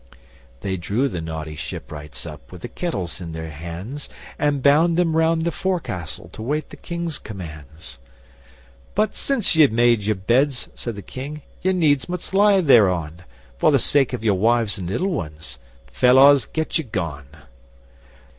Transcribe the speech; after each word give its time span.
They 0.61 0.77
drew 0.77 1.07
the 1.07 1.21
naughty 1.21 1.55
shipwrights 1.55 2.25
up, 2.25 2.51
with 2.51 2.63
the 2.63 2.67
kettles 2.67 3.21
in 3.21 3.33
their 3.33 3.51
hands, 3.51 4.09
And 4.39 4.63
bound 4.63 4.97
them 4.97 5.15
round 5.15 5.43
the 5.43 5.51
forecastle 5.51 6.27
to 6.29 6.41
wait 6.41 6.71
the 6.71 6.75
King's 6.75 7.19
commands. 7.19 7.99
But 8.95 9.13
'Since 9.13 9.55
ye 9.55 9.61
have 9.61 9.71
made 9.71 10.01
your 10.01 10.15
beds,' 10.15 10.69
said 10.73 10.95
the 10.95 11.03
King, 11.03 11.43
'ye 11.61 11.71
needs 11.71 12.09
must 12.09 12.33
lie 12.33 12.61
thereon. 12.61 13.23
For 13.59 13.71
the 13.71 13.77
sake 13.77 14.11
of 14.11 14.23
your 14.25 14.33
wives 14.39 14.79
and 14.79 14.89
little 14.89 15.11
ones 15.13 15.59
felawes, 15.91 16.47
get 16.51 16.79
you 16.79 16.83
gone! 16.85 17.27